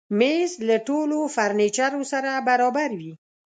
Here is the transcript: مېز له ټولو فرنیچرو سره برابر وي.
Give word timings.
مېز 0.19 0.51
له 0.67 0.77
ټولو 0.87 1.17
فرنیچرو 1.35 2.01
سره 2.11 2.29
برابر 2.47 2.89
وي. 2.99 3.13